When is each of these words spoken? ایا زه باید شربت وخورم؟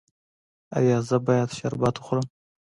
ایا 0.77 0.97
زه 1.09 1.17
باید 1.25 1.49
شربت 1.57 1.95
وخورم؟ 1.97 2.25